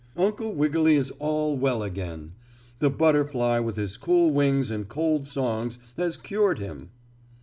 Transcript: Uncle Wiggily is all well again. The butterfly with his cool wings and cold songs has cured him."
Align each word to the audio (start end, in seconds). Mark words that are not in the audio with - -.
Uncle 0.17 0.51
Wiggily 0.55 0.95
is 0.95 1.11
all 1.19 1.55
well 1.55 1.83
again. 1.83 2.33
The 2.79 2.89
butterfly 2.89 3.59
with 3.59 3.75
his 3.75 3.97
cool 3.97 4.31
wings 4.31 4.71
and 4.71 4.89
cold 4.89 5.27
songs 5.27 5.77
has 5.95 6.17
cured 6.17 6.57
him." 6.57 6.89